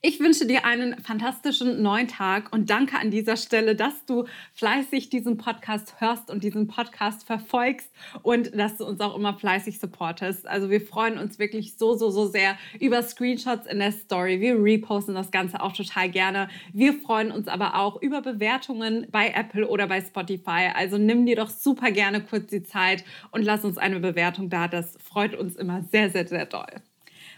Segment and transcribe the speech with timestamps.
[0.00, 5.10] Ich wünsche dir einen fantastischen neuen Tag und danke an dieser Stelle, dass du fleißig
[5.10, 7.90] diesen Podcast hörst und diesen Podcast verfolgst
[8.22, 10.46] und dass du uns auch immer fleißig supportest.
[10.46, 14.40] Also wir freuen uns wirklich so, so, so sehr über Screenshots in der Story.
[14.40, 16.48] Wir reposten das Ganze auch total gerne.
[16.72, 20.70] Wir freuen uns aber auch über Bewertungen bei Apple oder bei Spotify.
[20.76, 23.02] Also nimm dir doch super gerne kurz die Zeit
[23.32, 24.68] und lass uns eine Bewertung da.
[24.68, 26.82] Das freut uns immer sehr, sehr, sehr doll.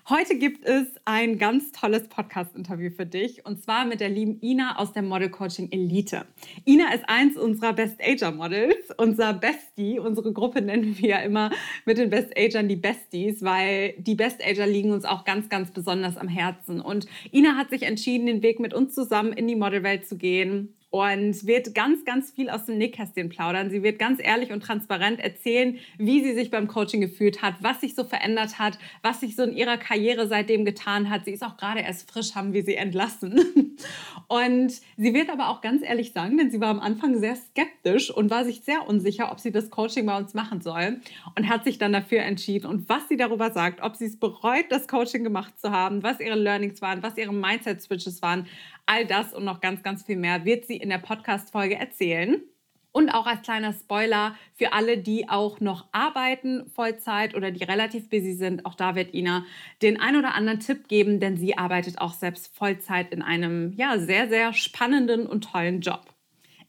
[0.09, 4.79] Heute gibt es ein ganz tolles Podcast-Interview für dich und zwar mit der lieben Ina
[4.79, 6.25] aus der Model Coaching Elite.
[6.65, 9.99] Ina ist eins unserer Best Ager Models, unser Bestie.
[9.99, 11.51] Unsere Gruppe nennen wir ja immer
[11.85, 15.71] mit den Best Agern die Besties, weil die Best Ager liegen uns auch ganz, ganz
[15.71, 16.81] besonders am Herzen.
[16.81, 20.75] Und Ina hat sich entschieden, den Weg mit uns zusammen in die Modelwelt zu gehen
[20.91, 23.71] und wird ganz, ganz viel aus dem Nähkästchen plaudern.
[23.71, 27.81] Sie wird ganz ehrlich und transparent erzählen, wie sie sich beim Coaching gefühlt hat, was
[27.81, 31.25] sich so verändert hat, was sich so in ihrer Karriere seitdem getan hat.
[31.25, 33.77] Sie ist auch gerade erst frisch, haben wir sie entlassen.
[34.29, 38.13] Und sie wird aber auch ganz ehrlich sagen, denn sie war am Anfang sehr skeptisch
[38.13, 41.01] und war sich sehr unsicher, ob sie das Coaching bei uns machen soll
[41.37, 42.67] und hat sich dann dafür entschieden.
[42.67, 46.21] Und was sie darüber sagt, ob sie es bereut, das Coaching gemacht zu haben, was
[46.21, 48.47] ihre Learnings waren, was ihre Mindset-Switches waren,
[48.91, 52.43] all das und noch ganz, ganz viel mehr wird sie in der Podcast-Folge erzählen.
[52.93, 58.11] Und auch als kleiner Spoiler für alle, die auch noch arbeiten Vollzeit oder die relativ
[58.11, 59.45] busy sind, auch da wird Ina
[59.81, 63.97] den ein oder anderen Tipp geben, denn sie arbeitet auch selbst Vollzeit in einem ja
[64.01, 66.03] sehr sehr spannenden und tollen Job.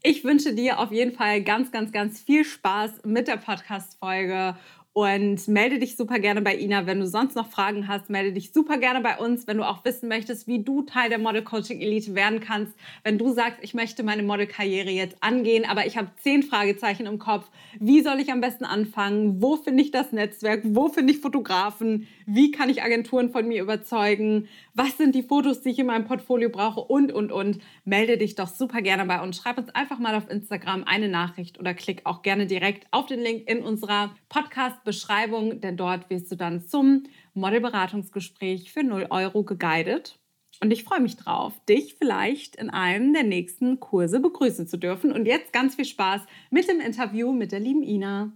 [0.04, 4.56] Ich wünsche dir auf jeden Fall ganz ganz ganz viel Spaß mit der Podcast Folge
[4.94, 6.86] und melde dich super gerne bei Ina.
[6.86, 9.48] Wenn du sonst noch Fragen hast, melde dich super gerne bei uns.
[9.48, 12.74] Wenn du auch wissen möchtest, wie du Teil der Model Coaching Elite werden kannst.
[13.04, 17.20] Wenn du sagst, ich möchte meine Modelkarriere jetzt angehen, aber ich habe zehn Fragezeichen im
[17.20, 17.50] Kopf.
[17.80, 19.42] Wie soll ich am besten anfangen?
[19.42, 20.62] Wo finde ich das Netzwerk?
[20.66, 22.08] Wo finde ich Fotografen?
[22.26, 24.50] Wie kann ich Agenturen von mir überzeugen?
[24.74, 26.80] Was sind die Fotos, die ich in meinem Portfolio brauche?
[26.80, 27.60] Und, und, und.
[27.84, 29.38] Melde dich doch super gerne bei uns.
[29.38, 33.20] Schreib uns einfach mal auf Instagram eine Nachricht oder klick auch gerne direkt auf den
[33.20, 39.44] Link in unserer Podcast Beschreibung, denn dort wirst du dann zum Modelberatungsgespräch für 0 Euro
[39.44, 40.20] geguidet.
[40.64, 45.12] Und ich freue mich drauf, dich vielleicht in einem der nächsten Kurse begrüßen zu dürfen.
[45.12, 48.32] Und jetzt ganz viel Spaß mit dem Interview mit der lieben Ina.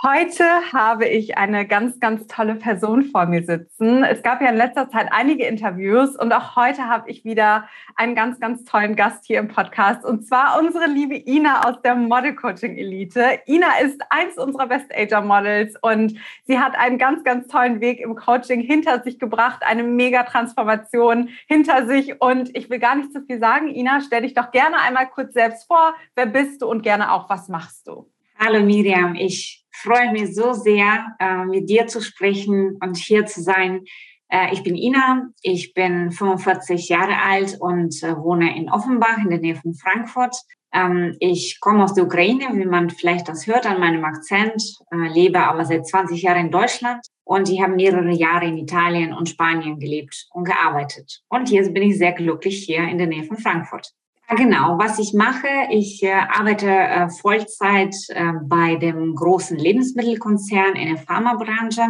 [0.00, 4.02] Heute habe ich eine ganz, ganz tolle Person vor mir sitzen.
[4.02, 8.16] Es gab ja in letzter Zeit einige Interviews und auch heute habe ich wieder einen
[8.16, 12.34] ganz, ganz tollen Gast hier im Podcast und zwar unsere liebe Ina aus der Model
[12.34, 13.38] Coaching Elite.
[13.46, 18.00] Ina ist eins unserer Best Ager Models und sie hat einen ganz, ganz tollen Weg
[18.00, 23.12] im Coaching hinter sich gebracht, eine mega Transformation hinter sich und ich will gar nicht
[23.12, 23.68] zu viel sagen.
[23.68, 25.94] Ina, stell dich doch gerne einmal kurz selbst vor.
[26.16, 28.10] Wer bist du und gerne auch, was machst du?
[28.36, 33.42] Hallo Miriam, ich freue mich so sehr, äh, mit dir zu sprechen und hier zu
[33.42, 33.84] sein.
[34.28, 39.30] Äh, ich bin Ina, ich bin 45 Jahre alt und äh, wohne in Offenbach in
[39.30, 40.36] der Nähe von Frankfurt.
[40.72, 45.40] Ähm, ich komme aus der Ukraine, wie man vielleicht das hört an meinem Akzent, lebe
[45.40, 49.78] aber seit 20 Jahren in Deutschland und ich habe mehrere Jahre in Italien und Spanien
[49.78, 51.22] gelebt und gearbeitet.
[51.28, 53.92] Und jetzt bin ich sehr glücklich hier in der Nähe von Frankfurt.
[54.36, 60.94] Genau, was ich mache, ich äh, arbeite äh, Vollzeit äh, bei dem großen Lebensmittelkonzern in
[60.94, 61.82] der Pharmabranche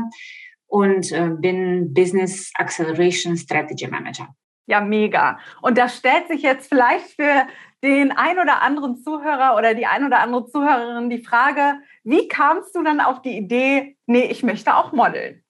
[0.67, 4.29] und äh, bin Business Acceleration Strategy Manager.
[4.67, 5.39] Ja, mega.
[5.61, 7.47] Und da stellt sich jetzt vielleicht für
[7.83, 12.75] den ein oder anderen Zuhörer oder die ein oder andere Zuhörerin die Frage, wie kamst
[12.75, 15.45] du dann auf die Idee, nee, ich möchte auch modeln?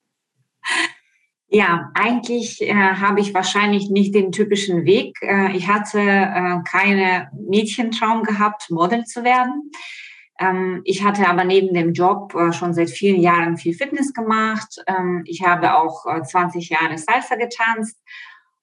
[1.55, 5.19] Ja, eigentlich äh, habe ich wahrscheinlich nicht den typischen Weg.
[5.21, 9.71] Äh, ich hatte äh, keine Mädchentraum gehabt, Model zu werden.
[10.39, 14.83] Ähm, ich hatte aber neben dem Job äh, schon seit vielen Jahren viel Fitness gemacht.
[14.87, 18.03] Ähm, ich habe auch 20 äh, Jahre Salsa getanzt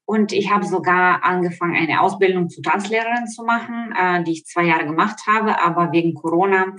[0.05, 4.63] und ich habe sogar angefangen, eine Ausbildung zur Tanzlehrerin zu machen, äh, die ich zwei
[4.63, 5.61] Jahre gemacht habe.
[5.61, 6.73] Aber wegen Corona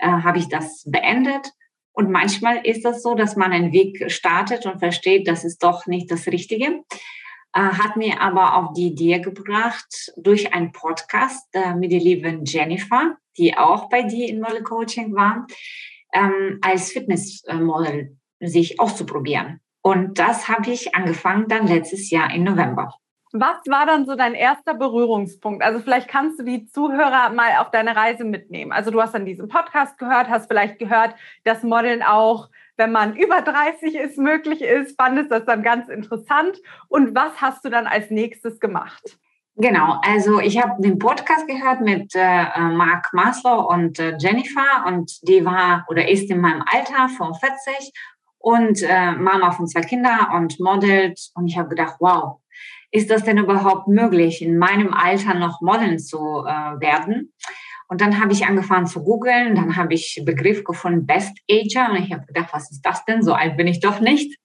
[0.00, 1.52] habe ich das beendet
[1.92, 5.86] und manchmal ist das so, dass man einen Weg startet und versteht, das ist doch
[5.86, 6.82] nicht das Richtige.
[7.54, 12.44] Äh, hat mir aber auf die Idee gebracht, durch einen Podcast äh, mit der lieben
[12.44, 15.46] Jennifer, die auch bei dir in Model Coaching war,
[16.14, 19.60] ähm, als Fitnessmodel sich auszuprobieren.
[19.82, 22.94] Und das habe ich angefangen dann letztes Jahr im November.
[23.32, 25.62] Was war dann so dein erster Berührungspunkt?
[25.62, 28.72] Also vielleicht kannst du die Zuhörer mal auf deine Reise mitnehmen.
[28.72, 31.14] Also du hast dann diesen Podcast gehört, hast vielleicht gehört,
[31.44, 35.00] dass Modeln auch, wenn man über 30 ist, möglich ist.
[35.00, 36.58] Fandest das dann ganz interessant?
[36.88, 39.18] Und was hast du dann als nächstes gemacht?
[39.56, 45.10] Genau, also ich habe den Podcast gehört mit äh, Mark Maslow und äh, Jennifer und
[45.28, 47.92] die war oder ist in meinem Alter 45
[48.38, 51.18] und äh, Mama von zwei Kindern und modelt.
[51.34, 52.41] Und ich habe gedacht, wow,
[52.92, 57.32] ist das denn überhaupt möglich, in meinem Alter noch modeln zu äh, werden?
[57.88, 61.90] Und dann habe ich angefangen zu googeln, dann habe ich Begriff gefunden, Best Ager.
[61.90, 63.22] Und ich habe gedacht, was ist das denn?
[63.22, 64.38] So alt bin ich doch nicht.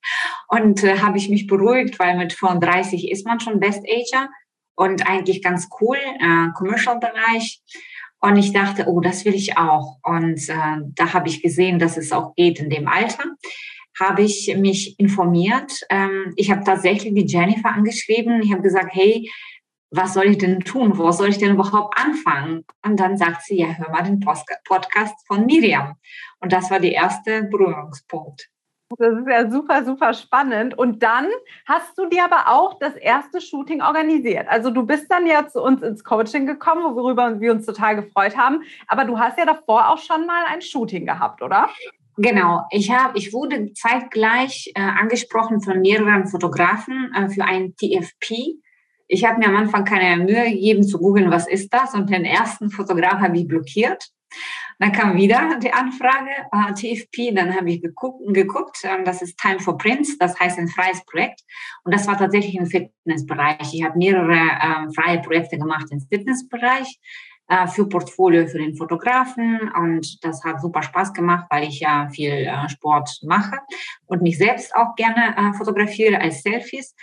[0.49, 4.27] Und äh, habe ich mich beruhigt, weil mit 35 ist man schon Best Ager
[4.75, 7.61] und eigentlich ganz cool, äh, Commercial-Bereich.
[8.19, 9.97] Und ich dachte, oh, das will ich auch.
[10.03, 13.23] Und äh, da habe ich gesehen, dass es auch geht in dem Alter.
[13.99, 15.81] Habe ich mich informiert.
[15.89, 18.41] Ähm, ich habe tatsächlich die Jennifer angeschrieben.
[18.41, 19.29] Ich habe gesagt, hey,
[19.89, 20.97] was soll ich denn tun?
[20.97, 22.65] Wo soll ich denn überhaupt anfangen?
[22.83, 25.95] Und dann sagt sie, ja, hör mal den Podcast von Miriam.
[26.39, 28.49] Und das war der erste Berührungspunkt.
[28.97, 30.77] Das ist ja super, super spannend.
[30.77, 31.27] Und dann
[31.65, 34.47] hast du dir aber auch das erste Shooting organisiert.
[34.47, 38.37] Also du bist dann ja zu uns ins Coaching gekommen, worüber wir uns total gefreut
[38.37, 38.63] haben.
[38.87, 41.69] Aber du hast ja davor auch schon mal ein Shooting gehabt, oder?
[42.19, 48.59] Genau, ich habe, ich wurde zeitgleich äh, angesprochen von mehreren Fotografen äh, für ein TFP.
[49.07, 52.25] Ich habe mir am Anfang keine Mühe gegeben zu googeln, was ist das, und den
[52.25, 54.09] ersten Fotograf habe ich blockiert.
[54.79, 59.37] Dann kam wieder die Anfrage, äh, TFP, dann habe ich geguckt, geguckt äh, das ist
[59.37, 61.41] Time for Prints, das heißt ein freies Projekt.
[61.83, 63.73] Und das war tatsächlich im Fitnessbereich.
[63.73, 66.99] Ich habe mehrere äh, freie Projekte gemacht im Fitnessbereich
[67.47, 72.09] äh, für Portfolio für den Fotografen und das hat super Spaß gemacht, weil ich ja
[72.09, 73.57] viel äh, Sport mache
[74.05, 76.95] und mich selbst auch gerne äh, fotografiere als Selfies.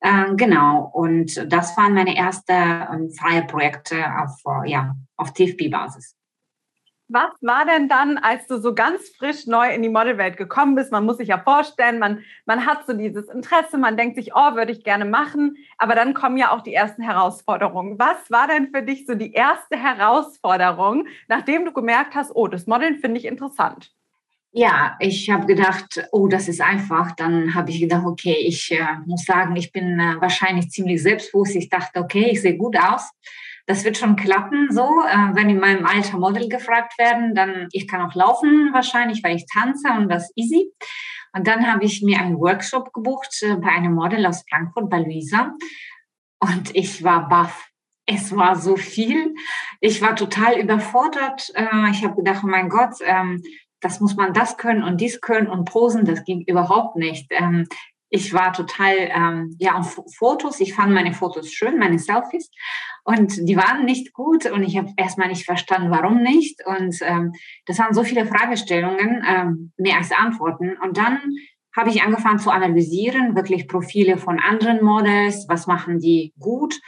[0.00, 6.16] Äh, genau, und das waren meine ersten ähm, freie Projekte auf, äh, ja, auf TFP-Basis.
[7.14, 10.92] Was war denn dann, als du so ganz frisch neu in die Modelwelt gekommen bist?
[10.92, 14.54] Man muss sich ja vorstellen, man, man hat so dieses Interesse, man denkt sich, oh,
[14.54, 17.98] würde ich gerne machen, aber dann kommen ja auch die ersten Herausforderungen.
[17.98, 22.66] Was war denn für dich so die erste Herausforderung, nachdem du gemerkt hast, oh, das
[22.66, 23.90] Modeln finde ich interessant?
[24.54, 27.12] Ja, ich habe gedacht, oh, das ist einfach.
[27.16, 31.56] Dann habe ich gedacht, okay, ich äh, muss sagen, ich bin äh, wahrscheinlich ziemlich selbstbewusst.
[31.56, 33.10] Ich dachte, okay, ich sehe gut aus.
[33.66, 34.82] Das wird schon klappen, so.
[34.82, 39.36] Äh, wenn in meinem Alter Model gefragt werden, dann ich kann auch laufen wahrscheinlich, weil
[39.36, 40.72] ich tanze und das easy.
[41.34, 44.98] Und dann habe ich mir einen Workshop gebucht äh, bei einem Model aus Frankfurt, bei
[44.98, 45.54] Luisa.
[46.40, 47.68] Und ich war baff.
[48.04, 49.34] Es war so viel.
[49.80, 51.50] Ich war total überfordert.
[51.54, 53.42] Äh, ich habe gedacht, oh mein Gott, ähm,
[53.80, 57.26] das muss man das können und dies können und posen, das ging überhaupt nicht.
[57.30, 57.66] Ähm,
[58.14, 62.50] ich war total, ähm, ja, auf Fotos, ich fand meine Fotos schön, meine Selfies.
[63.04, 66.60] Und die waren nicht gut und ich habe erstmal nicht verstanden, warum nicht.
[66.66, 67.32] Und ähm,
[67.64, 70.76] das waren so viele Fragestellungen, ähm, mehr als Antworten.
[70.76, 71.20] Und dann
[71.74, 76.78] habe ich angefangen zu analysieren, wirklich Profile von anderen Models, was machen die gut?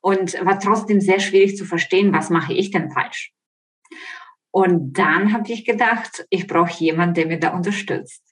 [0.00, 3.32] Und war trotzdem sehr schwierig zu verstehen, was mache ich denn falsch.
[4.50, 8.31] Und dann habe ich gedacht, ich brauche jemanden, der mir da unterstützt.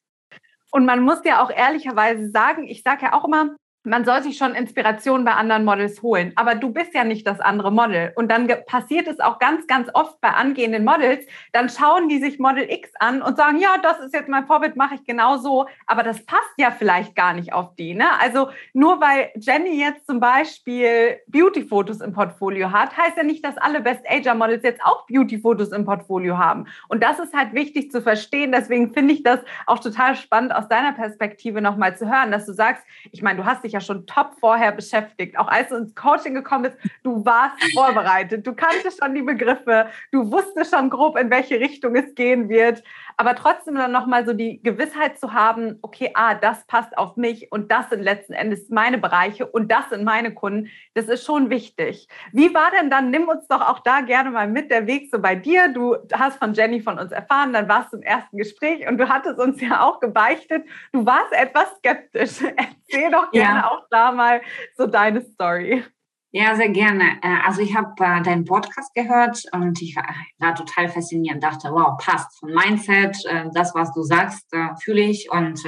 [0.71, 4.37] Und man muss ja auch ehrlicherweise sagen, ich sage ja auch immer, man soll sich
[4.37, 6.33] schon Inspiration bei anderen Models holen.
[6.37, 8.13] Aber du bist ja nicht das andere Model.
[8.15, 11.25] Und dann passiert es auch ganz, ganz oft bei angehenden Models.
[11.53, 14.77] Dann schauen die sich Model X an und sagen, ja, das ist jetzt mein Vorbild,
[14.77, 15.67] mache ich genau so.
[15.87, 17.95] Aber das passt ja vielleicht gar nicht auf die.
[17.95, 18.07] Ne?
[18.21, 23.57] Also nur weil Jenny jetzt zum Beispiel Beauty-Fotos im Portfolio hat, heißt ja nicht, dass
[23.57, 26.67] alle Best-Ager-Models jetzt auch Beauty-Fotos im Portfolio haben.
[26.89, 28.53] Und das ist halt wichtig zu verstehen.
[28.53, 32.53] Deswegen finde ich das auch total spannend aus deiner Perspektive nochmal zu hören, dass du
[32.53, 35.39] sagst, ich meine, du hast dich dich ja schon top vorher beschäftigt.
[35.39, 38.47] Auch als du ins Coaching gekommen bist, du warst vorbereitet.
[38.47, 39.87] Du kanntest schon die Begriffe.
[40.11, 42.83] Du wusstest schon grob, in welche Richtung es gehen wird.
[43.21, 47.53] Aber trotzdem dann nochmal so die Gewissheit zu haben, okay, ah, das passt auf mich
[47.53, 50.71] und das sind letzten Endes meine Bereiche und das sind meine Kunden.
[50.95, 52.09] Das ist schon wichtig.
[52.33, 55.19] Wie war denn dann, nimm uns doch auch da gerne mal mit der Weg so
[55.19, 55.69] bei dir.
[55.69, 59.11] Du hast von Jenny von uns erfahren, dann warst du im ersten Gespräch und du
[59.11, 60.65] hattest uns ja auch gebeichtet.
[60.95, 62.41] Du warst etwas skeptisch.
[62.57, 63.71] Erzähl doch gerne ja.
[63.71, 64.41] auch da mal
[64.79, 65.85] so deine Story.
[66.33, 67.19] Ja, sehr gerne.
[67.23, 69.97] Äh, also ich habe äh, deinen Podcast gehört und ich
[70.39, 74.47] war total fasziniert, dachte, wow, passt von Mindset, äh, das, was du sagst,
[74.83, 75.29] fühle ich.
[75.31, 75.61] Und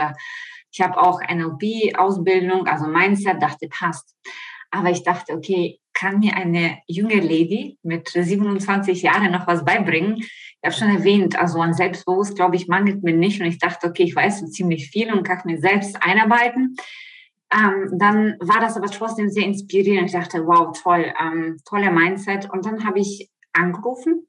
[0.71, 4.15] ich habe auch NLP-Ausbildung, also Mindset, dachte, passt.
[4.71, 10.17] Aber ich dachte, okay, kann mir eine junge Lady mit 27 Jahren noch was beibringen?
[10.19, 10.29] Ich
[10.65, 13.41] habe schon erwähnt, also an Selbstbewusst, glaube ich, mangelt mir nicht.
[13.41, 16.77] Und ich dachte, okay, ich weiß so ziemlich viel und kann mir selbst einarbeiten.
[17.53, 20.07] Ähm, dann war das aber trotzdem sehr inspirierend.
[20.07, 22.51] Ich dachte, wow, toll, ähm, toller Mindset.
[22.51, 24.27] Und dann habe ich angerufen.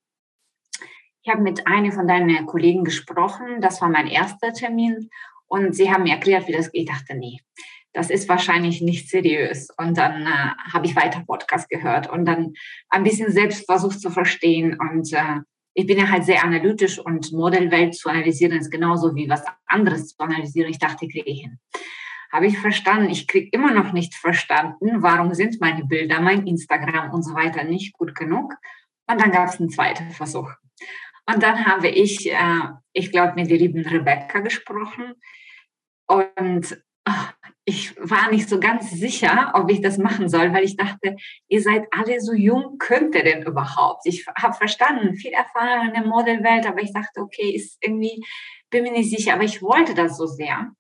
[1.22, 3.62] Ich habe mit einer von deinen Kollegen gesprochen.
[3.62, 5.10] Das war mein erster Termin.
[5.48, 6.82] Und sie haben mir erklärt, wie das geht.
[6.82, 7.40] Ich dachte, nee,
[7.94, 9.70] das ist wahrscheinlich nicht seriös.
[9.78, 12.54] Und dann äh, habe ich weiter Podcast gehört und dann
[12.90, 14.78] ein bisschen selbst versucht zu verstehen.
[14.78, 15.40] Und äh,
[15.76, 20.10] ich bin ja halt sehr analytisch und Modellwelt zu analysieren ist genauso wie was anderes
[20.10, 20.70] zu analysieren.
[20.70, 21.60] Ich dachte, kriege ich hin.
[22.34, 23.12] Habe ich verstanden.
[23.12, 27.64] Ich kriege immer noch nicht verstanden, warum sind meine Bilder, mein Instagram und so weiter
[27.64, 28.56] nicht gut genug.
[29.08, 30.52] Und dann gab es einen zweiten Versuch.
[31.32, 32.62] Und dann habe ich, äh,
[32.92, 35.14] ich glaube, mit der lieben Rebecca gesprochen.
[36.08, 37.36] Und ach,
[37.66, 41.16] ich war nicht so ganz sicher, ob ich das machen soll, weil ich dachte,
[41.48, 44.08] ihr seid alle so jung, könnt ihr denn überhaupt?
[44.08, 48.26] Ich habe verstanden, viel Erfahrung in der Modelwelt, aber ich dachte, okay, ist irgendwie,
[48.72, 50.72] bin mir nicht sicher, aber ich wollte das so sehr.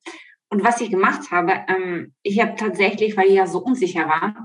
[0.53, 4.35] Und was ich gemacht habe, ähm, ich habe tatsächlich, weil ich ja so unsicher war,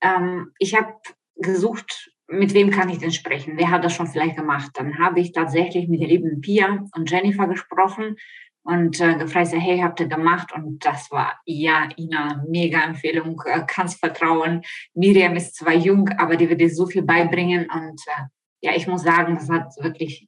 [0.00, 0.94] ähm, ich habe
[1.36, 3.58] gesucht, mit wem kann ich denn sprechen?
[3.58, 4.70] Wer hat das schon vielleicht gemacht?
[4.72, 8.16] Dann habe ich tatsächlich mit der lieben Pia und Jennifer gesprochen
[8.62, 10.52] und äh, gefragt, hey, habt ihr gemacht?
[10.54, 14.62] Und das war, ja, Ina, mega Empfehlung, äh, kannst vertrauen.
[14.94, 17.68] Miriam ist zwar jung, aber die wird dir so viel beibringen.
[17.70, 18.22] Und äh,
[18.62, 20.26] ja, ich muss sagen, das hat wirklich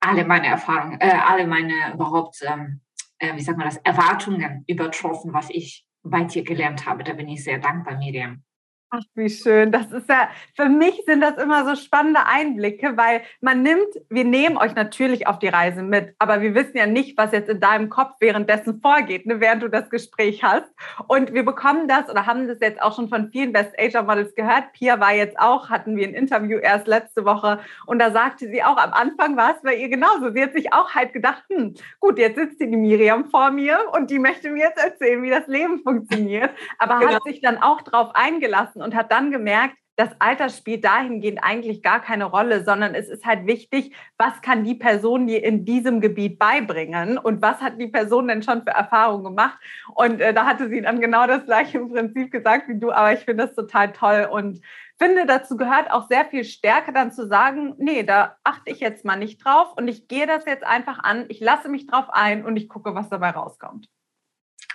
[0.00, 2.82] alle meine Erfahrungen, äh, alle meine überhaupt, ähm,
[3.18, 7.04] äh, wie sagt man das, Erwartungen übertroffen, was ich bei dir gelernt habe.
[7.04, 8.42] Da bin ich sehr dankbar, Miriam.
[8.90, 9.72] Ach, wie schön.
[9.72, 14.24] Das ist ja, für mich sind das immer so spannende Einblicke, weil man nimmt, wir
[14.24, 17.58] nehmen euch natürlich auf die Reise mit, aber wir wissen ja nicht, was jetzt in
[17.58, 20.66] deinem Kopf währenddessen vorgeht, ne, während du das Gespräch hast.
[21.08, 24.36] Und wir bekommen das oder haben das jetzt auch schon von vielen Best Asia Models
[24.36, 24.72] gehört.
[24.72, 28.62] Pia war jetzt auch, hatten wir ein Interview erst letzte Woche und da sagte sie
[28.62, 30.30] auch, am Anfang war es bei ihr genauso.
[30.30, 34.12] Sie hat sich auch halt gedacht, hm, gut, jetzt sitzt die Miriam vor mir und
[34.12, 37.14] die möchte mir jetzt erzählen, wie das Leben funktioniert, aber genau.
[37.14, 41.38] hat sich dann auch drauf eingelassen lassen und hat dann gemerkt, das Alter spielt dahingehend
[41.42, 45.64] eigentlich gar keine Rolle, sondern es ist halt wichtig, was kann die Person dir in
[45.64, 49.58] diesem Gebiet beibringen und was hat die Person denn schon für Erfahrungen gemacht.
[49.94, 53.14] Und äh, da hatte sie dann genau das gleiche im Prinzip gesagt wie du, aber
[53.14, 54.60] ich finde das total toll und
[54.98, 59.06] finde, dazu gehört auch sehr viel Stärke dann zu sagen, nee, da achte ich jetzt
[59.06, 62.44] mal nicht drauf und ich gehe das jetzt einfach an, ich lasse mich drauf ein
[62.44, 63.88] und ich gucke, was dabei rauskommt.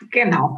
[0.09, 0.57] Genau.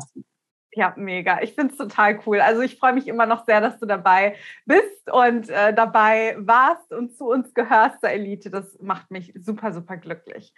[0.76, 1.40] Ja, mega.
[1.42, 2.40] Ich finde es total cool.
[2.42, 6.92] Also ich freue mich immer noch sehr, dass du dabei bist und äh, dabei warst
[6.92, 8.50] und zu uns gehörst zur Elite.
[8.50, 10.54] Das macht mich super, super glücklich.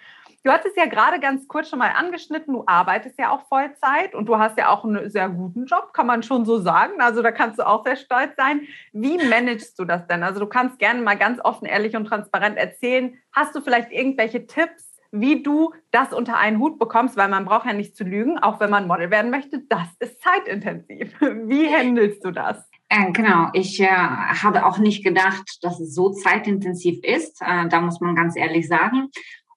[0.45, 4.27] Du hattest ja gerade ganz kurz schon mal angeschnitten, du arbeitest ja auch Vollzeit und
[4.27, 7.01] du hast ja auch einen sehr guten Job, kann man schon so sagen.
[7.01, 8.62] Also da kannst du auch sehr stolz sein.
[8.93, 10.24] Wie managst du das denn?
[10.24, 13.17] Also du kannst gerne mal ganz offen, ehrlich und transparent erzählen.
[13.34, 17.65] Hast du vielleicht irgendwelche Tipps, wie du das unter einen Hut bekommst, weil man braucht
[17.65, 21.13] ja nicht zu lügen, auch wenn man Model werden möchte, das ist zeitintensiv.
[21.22, 22.69] Wie handelst du das?
[22.89, 27.41] Äh, genau, ich äh, habe auch nicht gedacht, dass es so zeitintensiv ist.
[27.41, 29.10] Äh, da muss man ganz ehrlich sagen.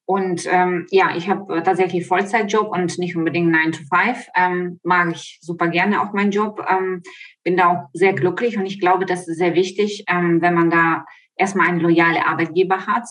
[0.06, 4.28] Und ähm, ja, ich habe tatsächlich Vollzeitjob und nicht unbedingt 9 to 5.
[4.34, 6.64] Ähm, mag ich super gerne auch meinen Job.
[6.66, 7.02] Ähm,
[7.44, 10.70] bin da auch sehr glücklich und ich glaube, das ist sehr wichtig, ähm, wenn man
[10.70, 11.04] da
[11.36, 13.06] erstmal einen loyalen Arbeitgeber hat.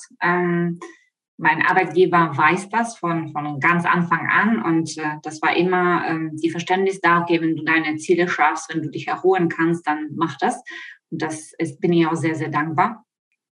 [1.40, 6.32] Mein Arbeitgeber weiß das von, von ganz Anfang an und äh, das war immer ähm,
[6.36, 10.10] die Verständnis da, okay, wenn du deine Ziele schaffst, wenn du dich erholen kannst, dann
[10.16, 10.64] mach das.
[11.12, 13.06] Und das ist, bin ich auch sehr, sehr dankbar.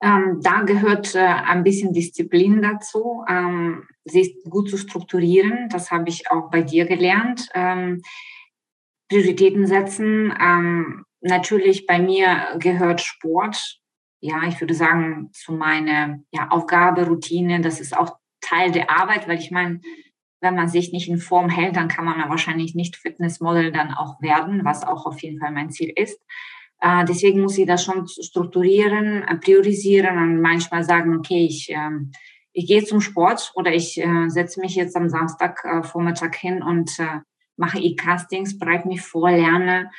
[0.02, 5.68] Ähm, da gehört äh, ein bisschen Disziplin dazu, ähm, sich gut zu strukturieren.
[5.68, 7.48] Das habe ich auch bei dir gelernt.
[7.54, 8.02] Ähm,
[9.08, 10.34] Prioritäten setzen.
[10.40, 13.80] Ähm, natürlich bei mir gehört Sport
[14.24, 17.60] ja, ich würde sagen, zu meiner ja, Aufgabe, Routine.
[17.60, 19.82] Das ist auch Teil der Arbeit, weil ich meine,
[20.40, 23.92] wenn man sich nicht in Form hält, dann kann man ja wahrscheinlich nicht Fitnessmodel dann
[23.92, 26.18] auch werden, was auch auf jeden Fall mein Ziel ist.
[26.80, 31.90] Äh, deswegen muss ich das schon strukturieren, äh, priorisieren und manchmal sagen, okay, ich, äh,
[32.54, 36.62] ich gehe zum Sport oder ich äh, setze mich jetzt am Samstag äh, Vormittag hin
[36.62, 37.20] und äh,
[37.58, 39.90] mache E-Castings, bereite mich vor, lerne.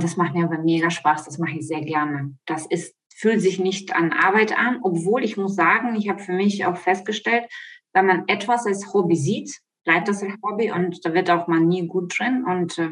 [0.00, 2.34] das macht mir aber mega Spaß, das mache ich sehr gerne.
[2.44, 6.32] Das ist fühlt sich nicht an Arbeit an, obwohl ich muss sagen, ich habe für
[6.32, 7.46] mich auch festgestellt,
[7.92, 11.66] wenn man etwas als Hobby sieht, bleibt das ein Hobby und da wird auch man
[11.66, 12.44] nie gut drin.
[12.44, 12.90] Und äh,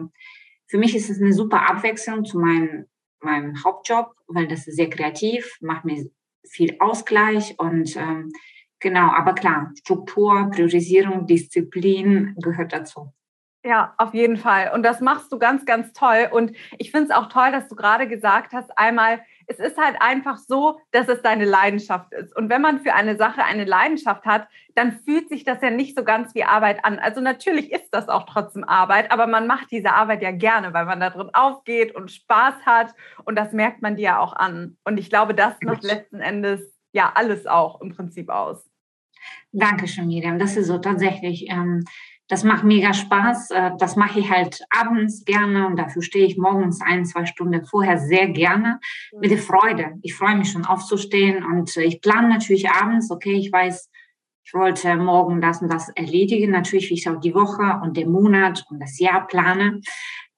[0.66, 2.86] für mich ist es eine super Abwechslung zu meinem,
[3.20, 6.10] meinem Hauptjob, weil das ist sehr kreativ, macht mir
[6.44, 8.32] viel Ausgleich und ähm,
[8.80, 13.12] genau, aber klar, Struktur, Priorisierung, Disziplin gehört dazu.
[13.64, 14.72] Ja, auf jeden Fall.
[14.74, 16.28] Und das machst du ganz, ganz toll.
[16.30, 19.96] Und ich finde es auch toll, dass du gerade gesagt hast, einmal, es ist halt
[20.00, 22.36] einfach so, dass es deine Leidenschaft ist.
[22.36, 25.96] Und wenn man für eine Sache eine Leidenschaft hat, dann fühlt sich das ja nicht
[25.96, 26.98] so ganz wie Arbeit an.
[26.98, 30.86] Also natürlich ist das auch trotzdem Arbeit, aber man macht diese Arbeit ja gerne, weil
[30.86, 32.94] man da drin aufgeht und Spaß hat.
[33.24, 34.76] Und das merkt man dir ja auch an.
[34.84, 38.68] Und ich glaube, das macht letzten Endes ja alles auch im Prinzip aus.
[39.52, 40.38] Dankeschön, Miriam.
[40.38, 41.48] Das ist so tatsächlich.
[41.48, 41.84] Ähm
[42.28, 43.50] Das macht mega Spaß.
[43.50, 47.64] Äh, das mache ich halt abends gerne und dafür stehe ich morgens ein, zwei Stunden
[47.64, 48.80] vorher sehr gerne
[49.20, 49.98] mit der Freude.
[50.02, 53.90] Ich freue mich schon aufzustehen und ich plane natürlich abends, okay, ich weiß,
[54.44, 56.52] ich wollte morgen das und das erledigen.
[56.52, 59.80] Natürlich, wie ich auch die Woche und den Monat und das Jahr plane.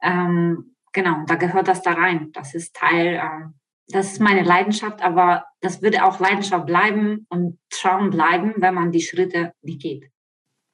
[0.02, 2.32] Ähm, genau, da gehört das da rein.
[2.32, 3.48] Das ist Teil, äh,
[3.88, 8.92] das ist meine Leidenschaft, aber das würde auch Leidenschaft bleiben und Traum bleiben, wenn man
[8.92, 10.10] die Schritte nicht geht.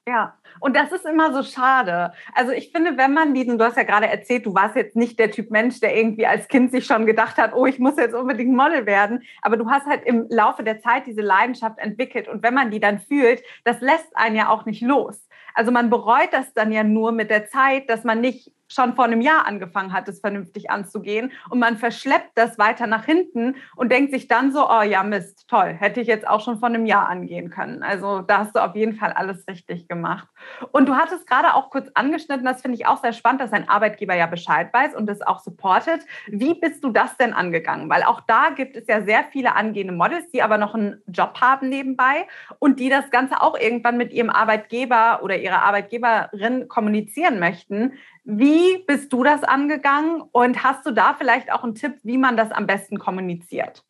[0.06, 2.12] Ja, und das ist immer so schade.
[2.34, 5.18] Also ich finde, wenn man diesen, du hast ja gerade erzählt, du warst jetzt nicht
[5.18, 8.14] der Typ Mensch, der irgendwie als Kind sich schon gedacht hat, oh, ich muss jetzt
[8.14, 12.42] unbedingt Model werden, aber du hast halt im Laufe der Zeit diese Leidenschaft entwickelt und
[12.42, 15.26] wenn man die dann fühlt, das lässt einen ja auch nicht los.
[15.54, 19.04] Also man bereut das dann ja nur mit der Zeit, dass man nicht schon vor
[19.04, 21.32] einem Jahr angefangen hat, es vernünftig anzugehen.
[21.50, 25.48] Und man verschleppt das weiter nach hinten und denkt sich dann so, oh ja, Mist,
[25.48, 27.82] toll, hätte ich jetzt auch schon vor einem Jahr angehen können.
[27.82, 30.28] Also da hast du auf jeden Fall alles richtig gemacht.
[30.72, 33.68] Und du hattest gerade auch kurz angeschnitten, das finde ich auch sehr spannend, dass ein
[33.68, 36.00] Arbeitgeber ja Bescheid weiß und es auch supportet.
[36.26, 37.88] Wie bist du das denn angegangen?
[37.88, 41.40] Weil auch da gibt es ja sehr viele angehende Models, die aber noch einen Job
[41.40, 42.26] haben nebenbei
[42.58, 47.92] und die das Ganze auch irgendwann mit ihrem Arbeitgeber oder ihrer Arbeitgeberin kommunizieren möchten.
[48.24, 52.36] Wie bist du das angegangen und hast du da vielleicht auch einen Tipp, wie man
[52.36, 53.84] das am besten kommuniziert?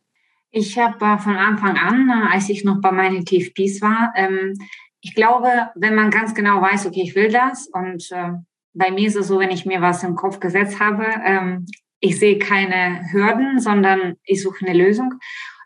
[0.51, 4.55] Ich habe äh, von Anfang an, äh, als ich noch bei meinen TFPs war, ähm,
[5.01, 8.33] ich glaube, wenn man ganz genau weiß, okay, ich will das und äh,
[8.73, 11.67] bei mir ist es so, wenn ich mir was im Kopf gesetzt habe, ähm,
[12.01, 15.15] ich sehe keine Hürden, sondern ich suche eine Lösung.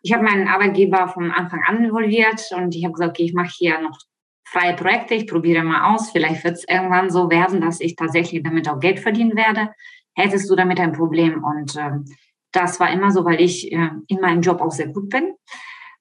[0.02, 3.52] Ich habe meinen Arbeitgeber von Anfang an involviert und ich habe gesagt, okay, ich mache
[3.56, 3.98] hier noch
[4.50, 8.42] freie Projekte, ich probiere mal aus, vielleicht wird es irgendwann so werden, dass ich tatsächlich
[8.42, 9.70] damit auch Geld verdienen werde.
[10.14, 11.44] Hättest du damit ein Problem?
[11.44, 12.04] Und ähm,
[12.52, 15.34] das war immer so, weil ich äh, in meinem Job auch sehr gut bin.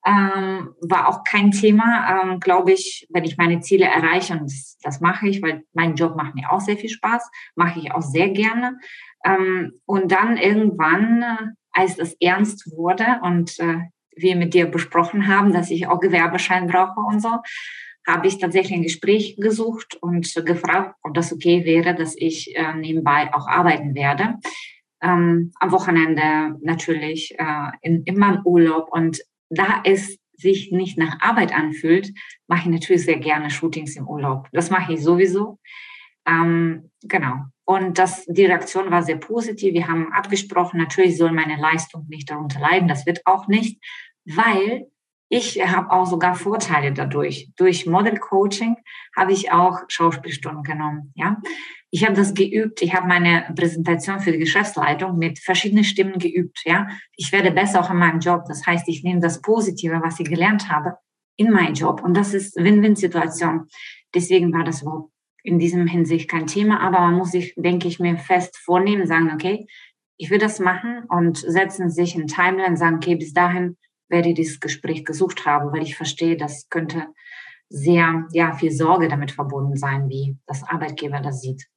[0.06, 4.78] Ähm, war auch kein Thema, ähm, glaube ich, wenn ich meine Ziele erreiche, und das,
[4.82, 8.02] das, mache ich, weil mein Job macht mir auch sehr viel Spaß, mache ich auch
[8.02, 8.78] sehr gerne.
[9.26, 13.80] Ähm, und dann irgendwann, äh, als es ernst wurde und äh,
[14.16, 17.40] wir mit dir besprochen haben, dass ich auch Gewerbeschein brauche und so,
[18.08, 22.74] habe ich tatsächlich ein Gespräch gesucht und gefragt, ob das okay wäre, dass ich äh,
[22.74, 24.36] nebenbei auch arbeiten werde.
[25.02, 28.88] Ähm, am Wochenende natürlich, äh, in, in meinem Urlaub.
[28.92, 32.14] Und da es sich nicht nach Arbeit anfühlt,
[32.48, 34.48] mache ich natürlich sehr gerne Shootings im Urlaub.
[34.54, 35.60] Das mache ich sowieso.
[36.26, 37.36] Ähm, genau.
[37.66, 39.74] Und das, die Reaktion war sehr positiv.
[39.74, 42.88] Wir haben abgesprochen, natürlich soll meine Leistung nicht darunter leiden.
[42.88, 43.84] Das wird auch nicht,
[44.26, 44.88] weil
[45.30, 47.50] ich habe auch sogar Vorteile dadurch.
[47.58, 48.78] Durch Model Coaching
[49.16, 51.12] habe ich auch Schauspielstunden genommen.
[51.16, 51.42] Ja,
[51.90, 52.82] ich habe das geübt.
[52.82, 56.62] Ich habe meine Präsentation für die Geschäftsleitung mit verschiedenen Stimmen geübt.
[56.66, 58.44] Ja, ich werde besser auch in meinem Job.
[58.48, 60.98] Das heißt, ich nehme das Positive, was ich gelernt habe,
[61.36, 62.02] in meinen Job.
[62.04, 63.68] Und das ist Win-Win-Situation.
[64.16, 65.12] Deswegen war das überhaupt
[65.44, 66.80] in diesem Hinsicht kein Thema.
[66.80, 69.68] Aber man muss sich, denke ich, mir fest vornehmen, sagen, okay,
[70.18, 73.78] ich will das machen und setzen sich in Timeline, sagen, okay, bis dahin
[74.10, 77.08] werde dieses Gespräch gesucht haben, weil ich verstehe, das könnte
[77.70, 81.68] sehr, ja, viel Sorge damit verbunden sein, wie das Arbeitgeber das sieht.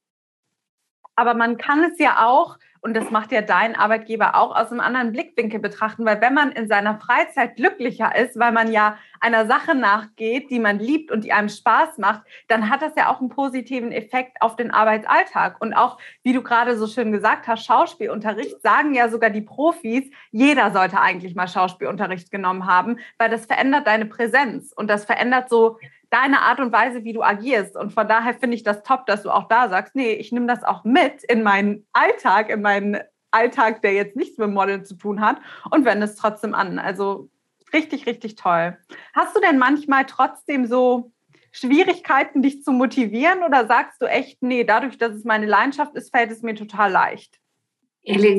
[1.15, 4.81] Aber man kann es ja auch und das macht ja dein Arbeitgeber auch aus einem
[4.81, 9.45] anderen Blickwinkel betrachten, weil wenn man in seiner Freizeit glücklicher ist, weil man ja einer
[9.45, 13.19] Sache nachgeht, die man liebt und die einem Spaß macht, dann hat das ja auch
[13.19, 15.61] einen positiven Effekt auf den Arbeitsalltag.
[15.61, 20.09] Und auch, wie du gerade so schön gesagt hast, Schauspielunterricht, sagen ja sogar die Profis,
[20.31, 25.49] jeder sollte eigentlich mal Schauspielunterricht genommen haben, weil das verändert deine Präsenz und das verändert
[25.49, 25.77] so
[26.11, 27.75] deine Art und Weise, wie du agierst.
[27.75, 30.45] Und von daher finde ich das top, dass du auch da sagst, nee, ich nehme
[30.45, 32.99] das auch mit in meinen Alltag, in meinen
[33.31, 35.37] Alltag, der jetzt nichts mit Model zu tun hat
[35.71, 36.77] und wende es trotzdem an.
[36.79, 37.29] Also
[37.73, 38.77] richtig, richtig toll.
[39.13, 41.11] Hast du denn manchmal trotzdem so
[41.53, 46.13] Schwierigkeiten, dich zu motivieren oder sagst du echt, nee, dadurch, dass es meine Leidenschaft ist,
[46.15, 47.39] fällt es mir total leicht?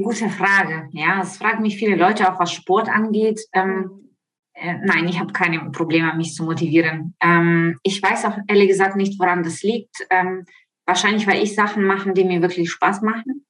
[0.02, 0.88] Gute Frage.
[0.90, 3.40] Ja, es fragen mich viele Leute auch, was Sport angeht.
[3.52, 4.01] Ähm, äh,
[4.54, 7.14] nein, ich habe keine Probleme, mich zu motivieren.
[7.20, 9.96] Ähm, ich weiß auch ehrlich gesagt nicht, woran das liegt.
[10.10, 10.44] Ähm,
[10.86, 13.46] wahrscheinlich, weil ich Sachen mache, die mir wirklich Spaß machen.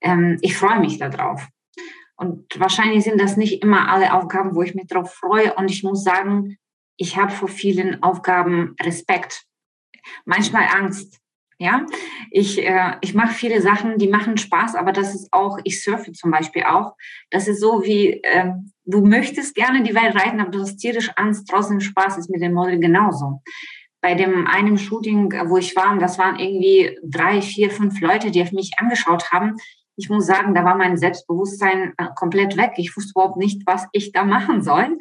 [0.00, 1.46] Ähm, ich freue mich darauf.
[2.16, 5.54] Und wahrscheinlich sind das nicht immer alle Aufgaben, wo ich mich darauf freue.
[5.54, 6.58] Und ich muss sagen,
[6.96, 9.44] ich habe vor vielen Aufgaben Respekt,
[10.24, 11.19] manchmal Angst.
[11.62, 11.84] Ja,
[12.30, 16.10] ich, äh, ich mache viele Sachen, die machen Spaß, aber das ist auch, ich surfe
[16.12, 16.94] zum Beispiel auch.
[17.28, 18.52] Das ist so wie, äh,
[18.86, 22.40] du möchtest gerne die Welt reiten, aber du hast tierisch Angst, trotzdem Spaß ist mit
[22.40, 23.42] dem Model genauso.
[24.00, 28.40] Bei dem einen Shooting, wo ich war, das waren irgendwie drei, vier, fünf Leute, die
[28.40, 29.56] auf mich angeschaut haben.
[29.96, 32.72] Ich muss sagen, da war mein Selbstbewusstsein äh, komplett weg.
[32.78, 34.96] Ich wusste überhaupt nicht, was ich da machen soll.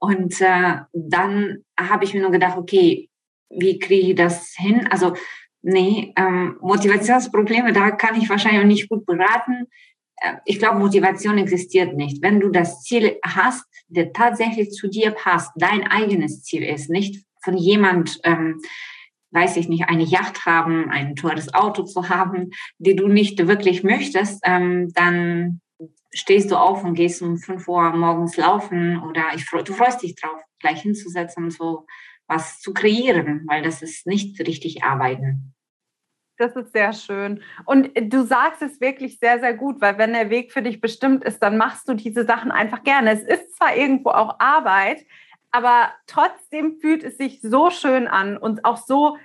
[0.00, 3.08] Und äh, dann habe ich mir nur gedacht, okay,
[3.54, 4.88] wie kriege ich das hin?
[4.90, 5.14] Also
[5.62, 9.68] Nee, ähm, Motivationsprobleme, da kann ich wahrscheinlich nicht gut beraten.
[10.16, 12.20] Äh, ich glaube, Motivation existiert nicht.
[12.20, 17.24] Wenn du das Ziel hast, der tatsächlich zu dir passt, dein eigenes Ziel ist, nicht
[17.44, 18.60] von jemand, ähm,
[19.30, 23.84] weiß ich nicht, eine Yacht haben, ein teures Auto zu haben, die du nicht wirklich
[23.84, 25.60] möchtest, ähm, dann
[26.12, 30.16] stehst du auf und gehst um 5 Uhr morgens laufen oder ich, du freust dich
[30.16, 31.86] drauf, gleich hinzusetzen und so
[32.28, 35.54] was zu kreieren, weil das ist nicht richtig arbeiten.
[36.38, 37.42] Das ist sehr schön.
[37.66, 41.22] Und du sagst es wirklich sehr, sehr gut, weil wenn der Weg für dich bestimmt
[41.24, 43.12] ist, dann machst du diese Sachen einfach gerne.
[43.12, 45.04] Es ist zwar irgendwo auch Arbeit,
[45.50, 49.18] aber trotzdem fühlt es sich so schön an und auch so